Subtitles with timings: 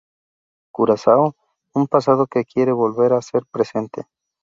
[0.73, 1.35] Curazao,
[1.75, 4.07] un pasado que quiere volver a ser presente